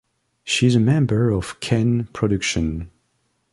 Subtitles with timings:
[0.43, 2.89] She is a member of Ken Production.